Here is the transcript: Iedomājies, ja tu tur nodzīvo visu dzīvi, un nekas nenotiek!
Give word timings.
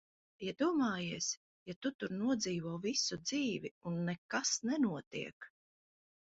Iedomājies, 0.45 1.27
ja 1.71 1.75
tu 1.87 1.91
tur 1.99 2.15
nodzīvo 2.23 2.75
visu 2.87 3.21
dzīvi, 3.29 3.73
un 3.93 4.03
nekas 4.11 4.57
nenotiek! 4.73 5.51